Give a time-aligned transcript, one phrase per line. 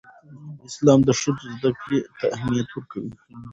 [0.69, 3.11] اسلام د ښځو زدهکړې ته اهمیت ورکوي.